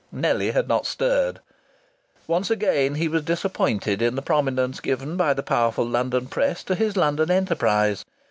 Nellie 0.11 0.49
had 0.49 0.67
not 0.67 0.87
stirred. 0.87 1.41
Once 2.25 2.49
again 2.49 2.95
he 2.95 3.07
was 3.07 3.21
disappointed 3.21 4.01
in 4.01 4.15
the 4.15 4.23
prominence 4.23 4.79
given 4.79 5.15
by 5.15 5.35
the 5.35 5.43
powerful 5.43 5.85
London 5.87 6.25
press 6.25 6.63
to 6.63 6.73
his 6.73 6.97
London 6.97 7.29
enterprise. 7.29 8.03